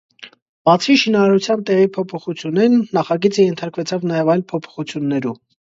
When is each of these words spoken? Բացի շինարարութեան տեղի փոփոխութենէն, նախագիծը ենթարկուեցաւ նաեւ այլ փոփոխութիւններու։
Բացի 0.69 0.95
շինարարութեան 1.01 1.61
տեղի 1.71 1.91
փոփոխութենէն, 1.99 2.81
նախագիծը 3.01 3.49
ենթարկուեցաւ 3.49 4.13
նաեւ 4.15 4.37
այլ 4.37 4.47
փոփոխութիւններու։ 4.55 5.39